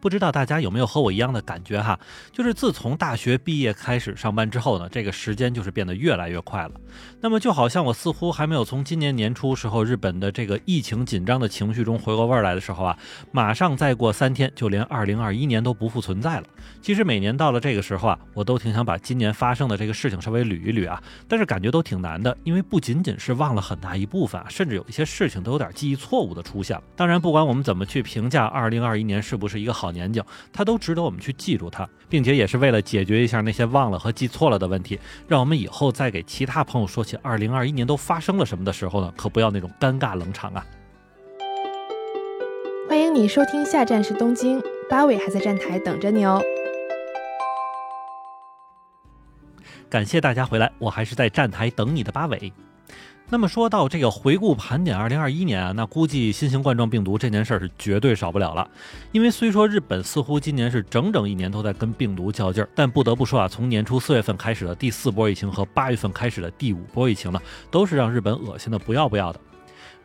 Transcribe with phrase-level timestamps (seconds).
[0.00, 1.98] 不知道大家有没有和我一样的感觉哈？
[2.32, 6.72] 就是自从大学毕业开始上班之后呢，这个时间就是变得越来越快了。
[7.20, 12.96] 那么就好像我似乎还没有从今年年初时候日本的这个疫情紧张的情绪中回过味儿来的时候啊，
[13.32, 16.44] 马上再过三天就连二零二一年都不复存在了。
[16.80, 26.82] 其实每年到了这个时候啊，我都挺想把今年发生的这个事情稍微捋一捋啊，但是感觉都挺难的，因为不仅仅是忘了很大一部分啊，甚至有一些事情都有点记忆错误的出现了。
[26.94, 40.66] 当然，不管我们怎么去评价二零二一年是不是一个好年景，它都值得我们去记住它，并且也是为了解决一下那些忘了和记错了的问题，让我们以后再给其他朋友说起二零二一年都发生了什么的时候呢，可不要那种尴尬冷场啊。
[42.88, 46.42] 欢迎你收听，下站是东京，八尾还在站台等着你哦。
[49.90, 52.52] 感谢大家回来，我还是在站台等你的八尾。
[53.30, 58.66] 那么说到这个回顾盘点二零二一年啊，那估计新型冠状病毒这件事儿是绝对少不了了。
[59.12, 67.38] 因为虽说日本似乎今年是整整一年都在跟病毒较劲儿，但不得不说啊，从年初四月份开始的第四波疫情和八月份开始的第五波疫情呢，
[67.70, 69.38] 都是让日本恶心的不要不要的。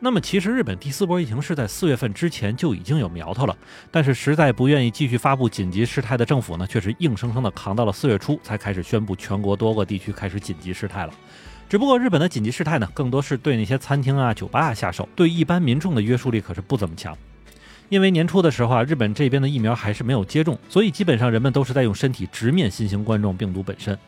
[0.00, 3.56] 那么其实日本第四波疫情是在四月份之前就已经有苗头了，
[3.90, 11.14] 但是实在不愿意继续发布紧急事态的政府呢，却是硬生生的扛到了四月初才开始宣布全国多个地区开始紧急事态了。
[11.68, 17.16] 只不过日本的紧急事态呢，更多是对那些餐厅啊、酒吧啊下手，对一般民众的约束力可是不怎么强。
[17.88, 23.98] 因为年初的时候啊，日本这边的疫苗还是没有接种，所以基本上人们都是在用身体直面新型冠状病毒本身。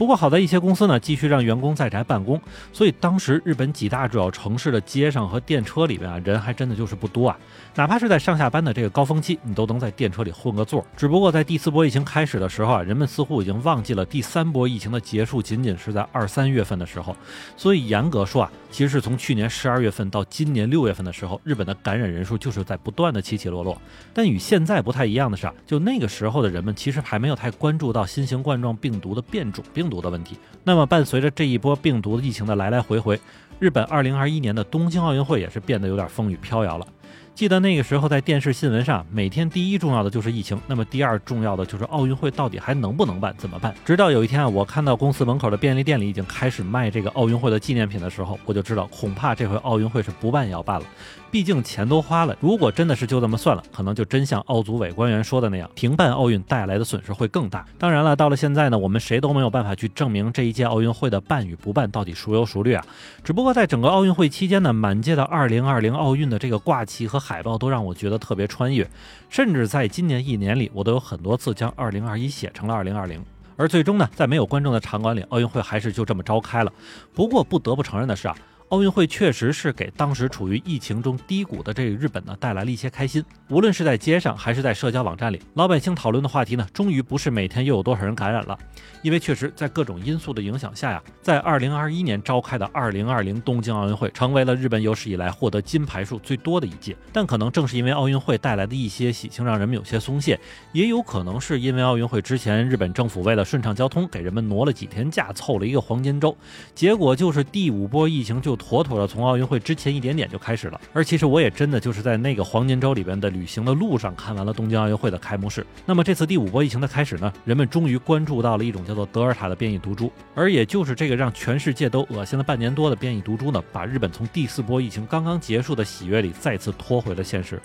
[0.00, 2.40] 不过好在一些公司呢，继续让员工在宅办公，
[2.72, 7.38] 所以当时日本几大主要城市的街上和电车里面啊，人还真的就是不多啊。
[7.74, 10.82] 哪怕是在上下班的这个高峰期，你都能在电车里混个座。
[10.96, 17.14] 只不过在第四波疫情开始的时候啊，人们似乎已经忘记了第三波疫情的结束仅仅是在二三月份的时候，
[17.54, 23.76] 所以严格说啊，其实是从去年十二月份到今年六月份的时候，日本的感染人数就是在不断的起起落落。
[24.14, 29.89] 但与现在不太一样的是啊，就那个时候的人们其实还没有太关注到新型冠状病毒的变种病。
[29.90, 30.38] 毒的问题。
[30.64, 33.20] 那么，伴随着这一波病毒疫情的来来回回，
[33.58, 36.86] 日本2021年的东京奥运会也是变得有点风雨飘摇了。
[37.34, 43.74] 记得那个时候，在电视新闻上，每天第一重要的就是疫情，那么第二重要的就是奥运会到底还能不能办，怎么办？
[43.82, 50.86] 直到有一天啊，我看到公司门口的便利店里已经开始卖这个奥运会的纪念品的时候，我就知道恐怕这回奥运会是不办也要办了。
[51.30, 57.64] 毕竟钱都花了，如果真的是就这么算了，可能就真像奥组委官员说的那样，停办奥运带来的损失会更大。
[57.78, 62.84] 当然了，到了现在呢，我们谁都没有办法去证明这一届奥运会的办与不办到底孰优孰劣啊。
[63.22, 68.88] 只不过在整个奥运会期间呢，满街的2020奥运的这个挂旗和海报都让我觉得特别穿越，
[69.28, 73.22] 甚至在今年一年里，我都有很多次将二零二一写成了二零二零。
[73.56, 76.72] 而最终呢，在没有观众的场馆里，奥运会还是就这么召开了。
[77.14, 78.34] 不过不得不承认的是啊。
[78.70, 83.24] 奥运会确实是给当时处于疫情中低谷的这个日本呢带来了一些开心。
[83.48, 88.56] 无论是在街上还是在社交网站里，老百姓讨论的话题呢，终于不是每天又有多少人感染了。
[89.02, 96.96] 因为确实在各种因素的影响下呀，在二零二一年召开的二零二零东京奥运会成为了日本有史以来获得金牌数最多的一届。
[97.12, 100.38] 但可能正是因为奥运会带来的一些喜庆，让人们有些松懈，
[100.72, 106.36] 也有可能是因为奥运会之前日本政府为了顺畅交通，给人们挪了几天假，凑了一个黄金周，
[106.72, 108.59] 结果就是第五波疫情就。
[108.60, 115.66] 妥妥的从奥运会之前一点点就开始了，而其实我也真的就是在那个黄金周里边的旅行的路上看完了东京奥运会的开幕式。
[115.86, 127.58] 那么这次第五波疫情的开始呢，人们终于关注到了一种叫做德尔塔的变异毒株，而也就是这个让全世界都恶心了半年多的变异毒株呢，把日本从第四波疫情刚刚结束的喜悦里再次拖回了现实。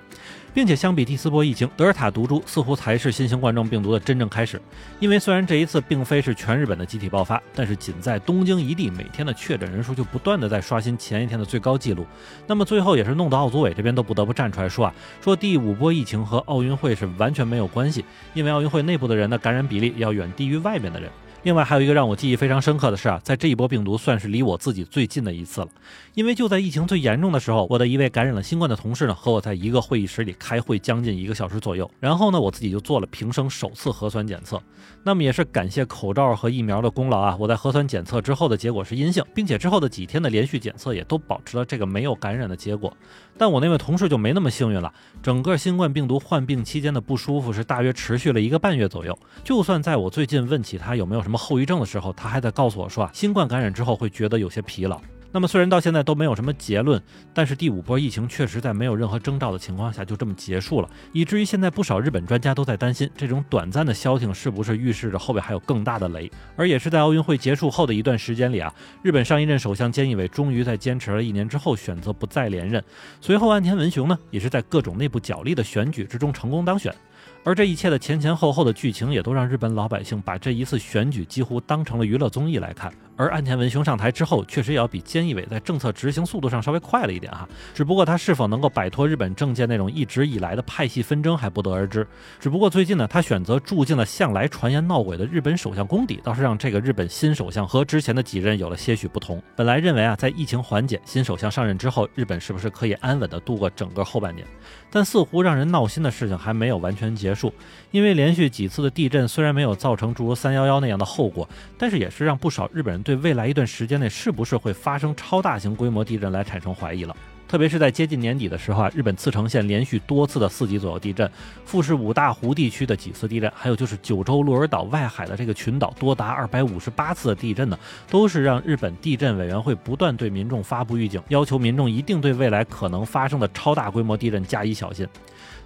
[0.56, 4.60] 并且相比第四波疫情，德尔塔毒株似乎才是新型冠状病毒的真正开始。
[5.02, 12.08] 因为虽然这一次并非是全日本的集体爆发，但是仅在东京一地，每天的确诊人数就不断的在刷新前一天的最高纪录。
[12.48, 21.12] 那么最后也是弄得奥组委这边都不得不站出来说啊，说第五波疫情和奥运会是完全没有关系，因为奥运会内部的人的感染比例要远低于外面的人。
[21.46, 25.68] 另外还有一个让我记忆非常深刻的是啊，在这一波病毒算是离我自己最近的一次了，
[26.16, 34.60] 因为就在疫情最严重的时候，我的一位感染了新冠的同事呢，和我在一个会议室里开会将近一个小时左右，然后呢，我自己就做了平生首次核酸检测。
[35.04, 42.92] 那么也是感谢口罩和疫苗的功劳啊，我在核酸检测之后的结果是阴性，并且之后的几天的连续检测也都保持了这个没有感染的结果。
[43.38, 49.16] 但我那位同事就没那么幸运了，整个新冠病毒患病期间的不舒服是大约持续了一个半月左右。
[49.44, 55.00] 就算在我最近问起他有没有什么后遗症的时候，他还在告诉我说啊，新冠感染之后会觉得有些疲劳。
[55.32, 57.02] 那么虽然到现在都没有什么结论，
[57.34, 66.32] 但是第五波疫情确实在没有任何征兆的情况下就这么结束了，以至于现在不少日本专家都在担心，这种短暂的消停是不是预示着后边还有更大的雷？
[66.56, 68.74] 而也是在奥运会结束后的一段时间里啊，
[69.04, 72.82] 日本上一任首相菅义伟终于在坚持了一年之后选择不再连任，
[73.20, 76.96] 随后岸田文雄呢也是在各种内部角力的选举之中成功当选。
[77.44, 82.92] 而这一切的前前后后的剧情，也都让日本老百姓把这一次选举几乎当成了娱乐综艺来看。
[83.18, 87.48] 而岸田文雄上台之后，确实也要比菅义伟在政策执行速度上稍微快了一点哈。
[87.74, 92.06] 只不过他是否能够摆脱日本政界那种一直以来的派系纷争还不得而知。
[92.40, 99.42] 只不过最近呢，他选择住进了向来传言闹鬼的日本首相宫邸，倒是让这个日本新首相和之前的几任有了些许不同。
[99.56, 104.46] 本来认为啊，在疫情缓解、新首相上任之后，日本是不是可以安稳地度过整个后半年？
[104.92, 107.54] 但似乎让人闹心的事情还没有完全结束，
[107.92, 111.48] 因为连续几次的地震虽然没有造成诸如三幺幺那样的后果，
[111.78, 117.16] 但是也是让不少日本人对未来一段时间内是不是会发生超大型规模地震来产生怀疑了。
[117.48, 121.30] 特别是在接近年底的时候啊，日本茨城县连续多次的四级左右地震，
[121.64, 127.78] 富士五大湖地区的几次地震，还有就是九州鹿儿岛外海的这个群岛多达二百五十八次的地震呢，
[128.10, 135.08] 都是让日本地震委员会不断对民众发布预警，要求民众一定对未来可能发生的超大规模地震加以小心。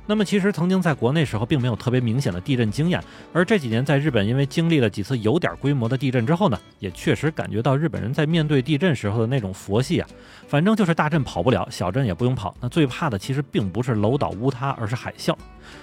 [0.09, 2.99] 那么其实曾经在国内时候并没有特别明显的地震经验，
[3.31, 10.09] 而这几年在日本因为经历了几次有点规模的地震之后呢，也确实感觉到日本人在面对地震时候的那种佛系啊，
[10.47, 15.35] 反正就是大震跑不了，小震也不用跑，那最怕的其实并不是楼倒屋塌，而是海啸。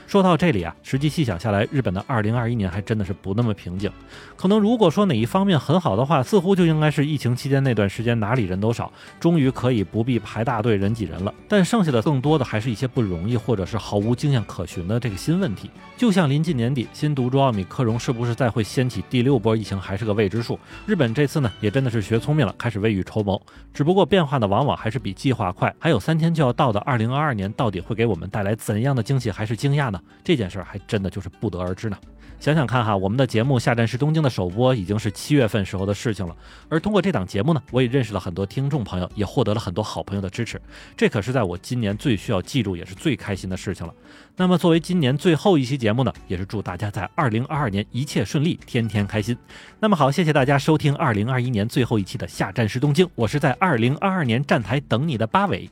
[0.08, 3.88] 说到这里啊，实际细想下来，日本的2021年还真的是不那么平静。
[4.34, 11.32] 可能如果说哪一方面很好的话，似乎就应该是疫情期间那段时间哪里人都少，终于可以不必排大队人挤人了。
[11.46, 15.70] 但剩下的更多的还是一些不容易或者是毫无经验可循的这个新问题。
[15.96, 20.58] 就像临近年底，新毒株奥密克戎是不是再会掀起第六波疫情还是个未知数。
[20.86, 23.40] 日本这次呢，也真的是学聪明了，开始未雨绸缪。
[23.72, 25.74] 只不过变化的往往还是比计划快。
[25.78, 30.00] 还有三天就要到的二零二二年，到底会给我们带来怎样的惊喜还是惊讶呢？
[30.24, 31.96] 这件事儿还真的就是不得而知呢。
[32.38, 36.36] 想想看哈，我们的节目《下站是东京》的首播已经是七月份时候的事情了。
[36.68, 40.60] 而通过这档节目呢，我也认识了很多听众朋友，也获得了很多好朋友的支持。
[40.96, 43.92] 这可是在我今年最需要记住，也是最开心的事情了。
[44.36, 49.36] 那么作为今年最后一期节目呢，也是祝大家在二零二二年一切顺利，天天开心。
[49.80, 55.68] 那么好，谢谢大家收听二零二一年最后一期的《下站是东京》，我是在二零二二年站台等你的八尾。